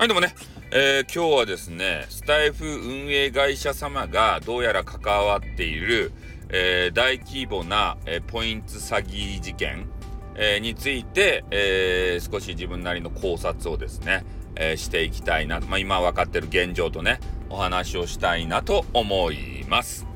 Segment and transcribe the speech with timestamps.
[0.00, 0.34] はい、どうもね、
[0.70, 6.12] えー、今日はですね、スタイフ運営会社様がどうやら関わっている、
[6.48, 9.90] えー、大規模な、えー、ポイント詐欺事件、
[10.36, 14.24] えについて、え少し自分なりの考察をですね、
[14.56, 20.06] えしていきたいな、まあ、今分かってる現状とね、お話をしたいなと思います。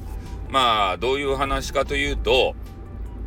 [0.48, 2.56] まあ、どういう話かというと、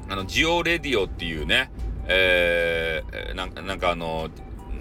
[0.10, 1.70] あの、ジオレディオっていうね、
[2.08, 4.32] えー、なんかあの、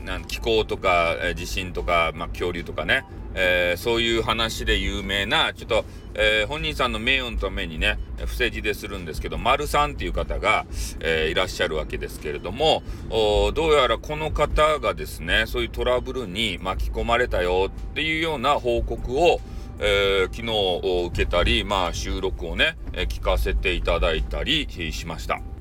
[0.06, 10.64] なん気候とか、え地震とか、まあ、恐竜とかね、えー、そういう話で有名な、ちょっと、えー、本人さんの名誉のためにね、伏せ字でするんですけど、丸さんっていう方が、
[11.00, 19.40] えー、いらっしゃるわけですけれども、どうやらこの方がですね、そういうトラブルに巻き込まれたよっていうような報告を、
[19.78, 25.55] え昨日受けたり、まあ、収録をね、え聞かせていただいたりしました。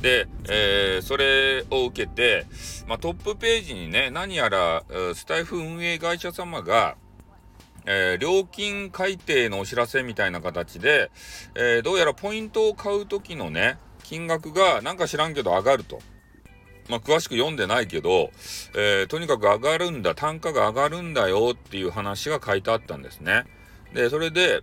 [0.00, 2.46] で、えー、それを受けて、
[2.86, 6.96] まあ、トップページにね、何やら、スタイフ運営会社様が、
[7.90, 11.10] えー、料金改定のお知らせみたいな形で、
[11.54, 16.00] えー、どうやらポイントを買う時のね、金額がなんか知らんけど上がると。
[16.88, 18.30] まあ、詳しく読んでないけど、
[18.74, 23.44] えー、とにかく上がるんだ、単価が上がるんだよっていう話が書いてあったんですね。
[23.94, 24.62] で、それで、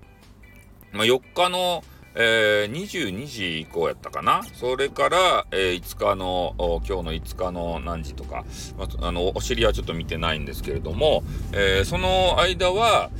[0.91, 1.83] まあ、4日の、
[2.17, 4.41] えー、22時以降やったかな？
[4.53, 8.45] それから、えー、5日の、今日の5日の何時とか、
[8.77, 13.11] まあ、あの、お尻はちょっと見てないんですけれども、えー、その間は、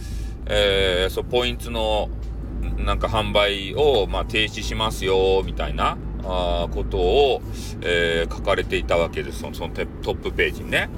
[0.46, 2.10] えー、そ、ポイントの、
[2.78, 7.42] なんか販売を、まあ、停止しますよ、みたいな、あことを、
[7.82, 9.42] えー、書かれていたわけです。
[9.42, 10.90] そのそのトップページにね。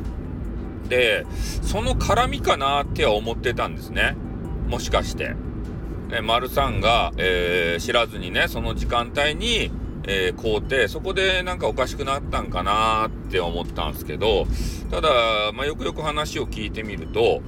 [0.88, 1.26] で、
[1.61, 4.16] その絡みかなっては思ってたんですね。
[4.67, 5.36] もしかして。
[6.11, 9.72] え丸さんが、えー、知らずにね、その時間帯に、
[10.08, 14.47] えー、買うて、そこでなんかおかしくなったんかなって思ったんですけど、
[14.89, 15.09] ただ、
[15.53, 17.41] まあ、よくよく話を聞いてみると、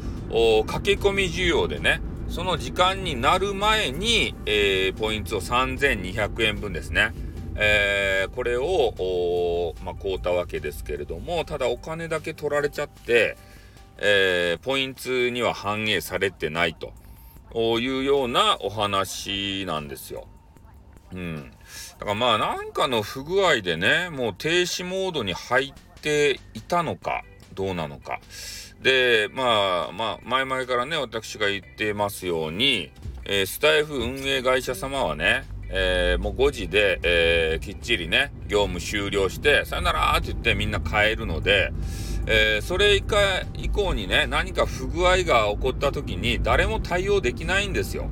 [0.68, 7.14] 駆け込み需要でね、その時間になる前に、えー、ポイントを3200円分ですね。
[7.56, 13.38] えー、これを、まあ、買うたわけですけれども、ただお金だけ取られちゃって、
[13.98, 16.94] えー、ポイントには反映されてないと。
[17.54, 20.28] いうようなお話なんですよ。
[21.14, 21.52] うん。
[22.00, 27.24] だからまあなんかの不具合でね、もう停止モードに入っていたのか、
[27.54, 28.20] どうなのか。
[28.82, 32.92] で、まあまあ、前々からね、私が言ってますように、
[33.26, 41.72] えー、スタイフ運営会社様はね、えー、もう5時で、えー、きっちりね、業務終了して、さよならーって言ってみんな帰るので、
[42.32, 43.02] えー、それ以
[43.70, 48.08] 降にね、何か不具合が起こった時に誰も対応できないんですよ。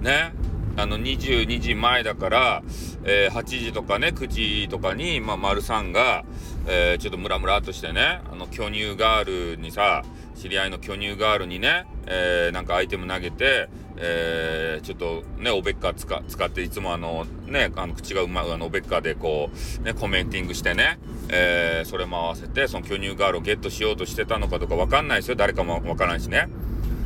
[0.00, 0.32] ね。
[0.76, 2.62] あの、22時前だから、
[3.04, 6.24] えー、8時とかね、9時とかに、まあ、丸さんが、
[6.66, 10.02] えー、ちょっとムラムラとしてね、あの、巨乳ガールにさ、
[10.34, 13.68] 知り合いの巨乳ガールにね、えー、なんかアイテム投げて、
[14.02, 19.50] えー、ちょっとね、おべっか使使って、いつもあの、ね、あの口がうまい、あの、おべっかでこ
[19.80, 25.36] う、ね、コメンティングしてね、えー、それも合わせて、その巨乳ガールをゲットしようとしてたのかどうかわかんないですよ。
[25.36, 26.48] 誰かもわからないしね。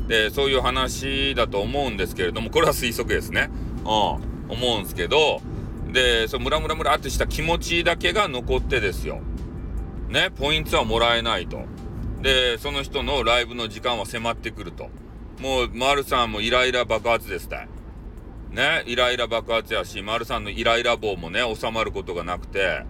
[0.06, 3.50] で、そういう話だと思うんですけれども、これは推測ですね。
[3.80, 5.40] うん、思うんですけど、
[5.92, 9.20] で、そのムラムラムラってした気持ちだけが残ってですよ。
[10.08, 11.62] ね、ポイントはもらえないと。
[12.22, 14.90] で、その人のライブの時間は迫ってくると。
[15.38, 17.66] もう、丸さんもイライラ爆発ですた。
[18.50, 22.84] ね、イライラ爆発やし、丸さんのイライラ棒もね、収まることがなくて、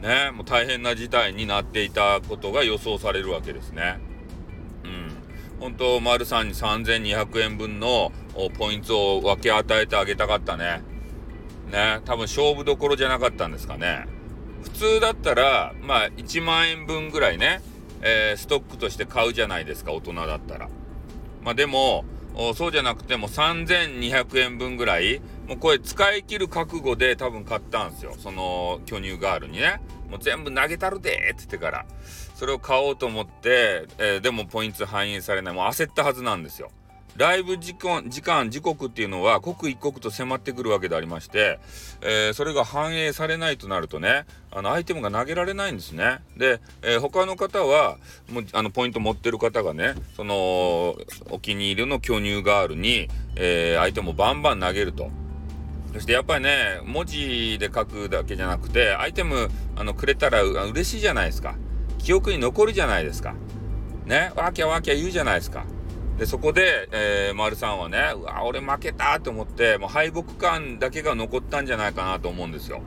[0.00, 3.98] ね、もう大変な事態になっていたことが予想されるわけですね。
[4.84, 5.60] うん。
[5.60, 8.12] 本当、丸さんに3200円分の
[8.58, 10.82] ポイントを分け与えてあげたかったね。
[11.70, 14.06] ね、多分勝負どころじゃなかったんですかね。
[14.62, 17.62] 普通だったら、まあ、1万円分ぐらいね、
[18.02, 20.68] えー、ストックとして買うじゃないですか、大人だったら。
[21.42, 22.04] まあでも、
[22.54, 28.14] そうじゃなくても3200円分ぐらい、もうこれ使い切る覚悟で多分買ったんですよ。
[28.18, 29.80] その巨乳ガールにね。
[30.10, 31.86] もう全部投げたるでって言ってから。
[32.34, 35.54] それを買おうと思って、えー、でもポイント反映されない。
[35.54, 36.70] もう焦ったはずなんですよ。
[37.16, 41.58] ライブ時間、時間、時刻っていうのは刻一刻と迫ってくるわけでありまして、
[42.00, 46.20] えー、それが反映されないとなるとね、あの、アイテムが投げられないんですね。
[46.36, 47.98] で、えー、他の方は、
[48.30, 50.96] もう、あの、ポイント持ってる方がね、その、
[51.30, 55.10] お気に入りの巨乳ガールに、えー、アイテムをバンバン投げると。
[55.92, 61.56] そしてやっぱりね、文字で書くだけじゃなくて、アイテム、あの、くれたら嬉しいじゃないですか。
[61.98, 63.34] 記憶に残るじゃないですか。
[64.06, 65.64] ね、わきゃわきゃ言うじゃないですか。
[66.20, 72.82] で、そこで、えー、丸さんはね、うわ、俺負けたと思って、もう敗北感だけが残ったんじゃないかなと思うんですよ。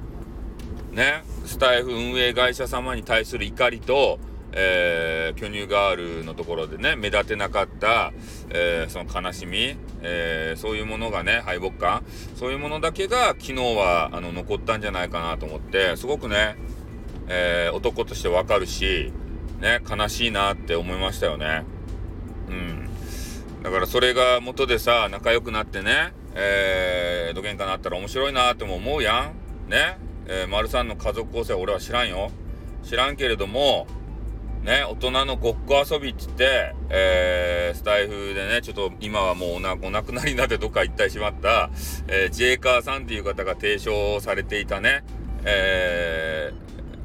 [0.92, 4.20] ね、スタイフ運営会社様に対する怒りと、
[4.52, 8.14] えー、巨乳ガールのところでね、目立てなかった、
[8.52, 12.04] えー、その悲しみ、えー、そういうものがね、敗北感、
[12.36, 16.56] そういうものだけが昨日は、あの、残ったんじゃないかなと思って、すごくね、
[17.30, 19.12] え男としてわかるし、
[19.60, 21.64] ね、悲しいなって思いましたよね。
[22.48, 22.83] うん。
[23.64, 29.32] だからそれが元でさ、仲良くなってね、えー、どげんかなったら面白いなっても思うや
[29.68, 29.70] ん。
[29.70, 29.98] ね。
[30.28, 32.30] えー、丸さんの家族構成は俺は知らんよ。
[32.84, 33.88] 知らんけれども、
[34.64, 41.70] ね、大人のごっこ遊びっつって、えー、スタイフでね、ちょっと今はもうおなお亡くなりになってどっか行ってしまった、
[42.08, 45.04] えー、ジェイカーさんっていう方が提唱されていたね、
[45.46, 46.54] え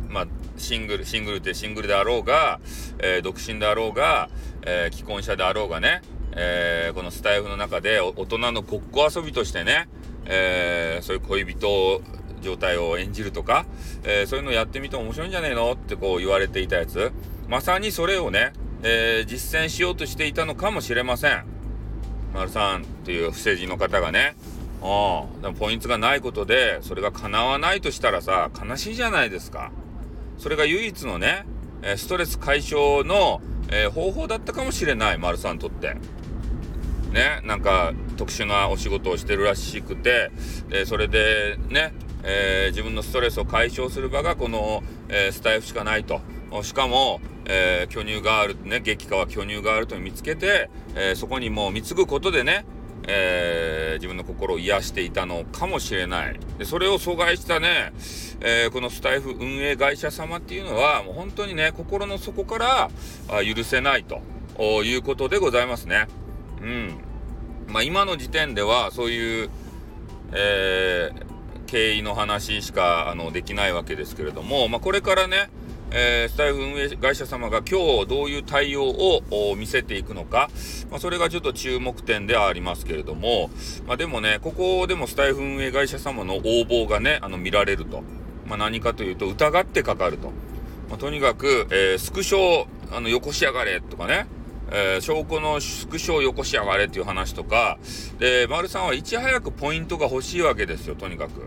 [0.08, 0.26] ー、まあ、
[0.56, 2.60] シングル、シングルってシングルであろうが、
[2.98, 4.28] えー、独身であろうが、
[4.62, 6.02] えー、既婚者であろうがね、
[6.40, 9.88] えー、このスタイフの中で大人のごっこ遊びとしてね、
[10.24, 12.00] えー、そういう恋人
[12.40, 13.66] 状態を演じるとか、
[14.04, 17.10] えー、そういうのやってみて面白いんじゃねえのってこう言われていたやつ。
[17.48, 18.52] まさにそれをね、
[18.84, 21.44] えー、実践しようとしていたのかもしれません。
[22.32, 24.36] 丸さんっていう不正人の方がね。
[24.80, 29.72] あ、でもポイントがないことで、それが叶わないとしたらさ、悲しいじゃないですか。
[30.38, 31.46] それが唯一のね、
[31.96, 33.40] ストレス解消の、
[33.70, 35.96] え、方法だったかもしれない、丸さんにとって。
[37.12, 40.30] ね、なんか特殊なお仕事をしてるらしくて、
[40.68, 46.20] でそれでね、えー、自分のストレスを解消する場がこの、えー、スタイフしかないと。
[46.62, 52.64] しかも、えー、巨乳があるね、激化は巨乳があると見つけて、えそこにもう貢ぐことでね、
[53.06, 56.40] え自分の心を癒していたのかもしれない。
[56.58, 57.92] で、それを阻害したね、
[58.40, 62.90] えこのスタイフ運営会社様っていうのは、もう本当にね、心の底から
[63.28, 64.22] あ許せないと
[64.82, 66.06] いうことでございますね。
[66.60, 66.98] うん。
[67.68, 69.50] まあ今の時点では、そういう、
[70.32, 75.50] えー、経緯の話しかあのできないわけですけれども、まあ、これからね、
[75.90, 80.50] えー、スタイフ運営会社様が今日どういう対応を見せていくのか、
[80.90, 83.50] まあ、それがちょっと注目点ではありますけれども、
[83.86, 88.02] まあ、でもね、ここでもスタイフ運営会社様の応募がね、あの見られると。
[88.46, 90.32] ま、何かというと、疑ってかかると。
[90.90, 94.26] ま、とにかく、えー、スクショあの、よこしやがれとかね、
[94.70, 97.78] えー、証拠のスクショをよこしやがれっていう話とか、
[98.18, 101.46] で、丸さんはいち早くポイントが欲しいわけですよ、とにかく。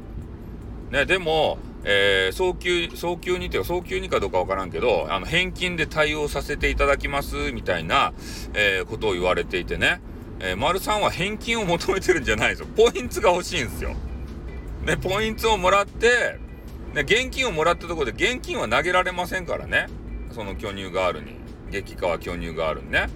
[0.92, 8.14] ね、でも、えー、早急、早急にというか、早急にかどうかわからんけど、あの、返金で対応させていただきます、みたいな、
[8.54, 10.02] えー、ことを言われていてね、
[10.40, 12.68] えー、丸さんは返金を求めてるんじゃないですよ。
[12.76, 13.96] ポイントが欲しいんですよ。
[14.86, 16.40] ね、ポイントをもらって、
[16.94, 19.88] ね、現金をもらったところで現金は投げられませんからね。
[20.32, 21.41] その巨乳ガールに。
[21.72, 23.08] 激川巨乳ガールにね。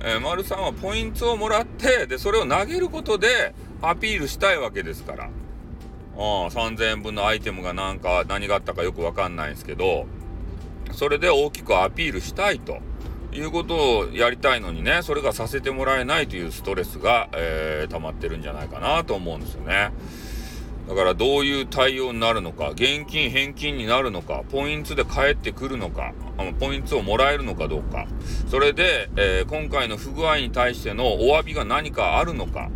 [0.00, 5.30] えー、丸さんはポイントをもらって、で、それを投げることでアピールしたいわけですから。
[6.16, 10.06] うん、3000円分のアイテムがなんか何があったかよくわかんないんですけど、
[10.92, 12.78] それで大きくアピールしたいと
[13.32, 19.90] いうことをやりたいのにね、それがさせてもらえないというストレスが、えー、溜まってるんじゃないかなと思うんですよね。
[20.88, 28.06] だからどういう対応になるのか、現金返金になるのか、ポイントで返ってくるのか、あのポイントをもらえるのかどうか、
[28.48, 32.70] それで、えー、今回の不具合に対してのお詫びが何かあるのか、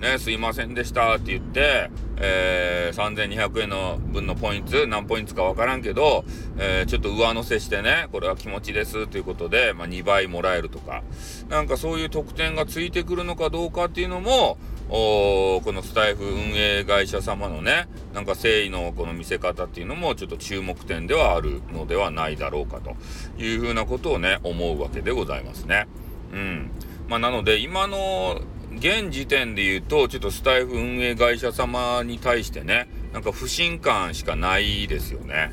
[0.00, 6.24] ね、すいませんでしたって言って、えー、3200円の分のポイント、何ポイントかわからんけど、
[6.58, 11.02] えー、ちょっと上乗せしてね、これは気持ちですということで、まあ、2倍もらえるとか、
[11.50, 14.56] なんかそういう特典がついてくるのかどうかっていうのも、
[14.92, 22.96] おこのスタイフ運営会社様のね、なんか誠意のこの見せ方っていうのもちょっと注目点ではあるのではないだろうかと
[23.40, 25.86] いうふうなことをね、思うわけでございますね。
[26.32, 26.70] うん。
[27.08, 28.40] まあ、なので今の
[28.74, 35.52] 現時点で言うと、ちょっとスタイフ運営会社様に対してね、なんか不信感しかないですよね。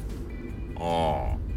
[0.79, 1.47] ああ。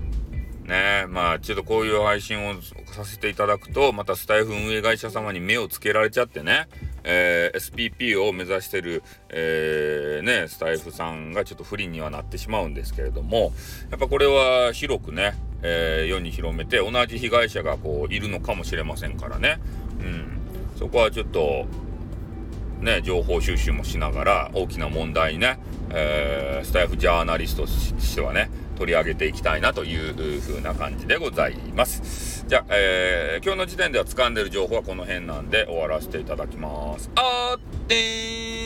[0.70, 6.68] ねまあ、ちょっとこういう配信をさせていただくと、またスタイフ運営会社様に目をつけられちゃってね、
[7.04, 13.52] えー、SPP を目指してる、えー、ね、スタイフさんがちょっと不利にはなってしまうんですけれども、
[13.90, 19.58] やっぱこれは広くね、えー、世に広めて、同じ被害者がこう、いるのかもしれませんからね。
[20.00, 20.38] うん。
[20.78, 21.66] そこはちょっと、
[22.80, 25.58] ね、情報収集もしながら、大きな問題にね、
[25.90, 28.50] えー、スタイフジャーナリストとしてはね、
[28.80, 32.46] 取り上げていきたいなという風な感じでございます。
[32.48, 37.10] じゃあ、えー、今日の時点では掴んでる情報はこの辺なんで終わらせていただきます。
[37.14, 38.59] あーってー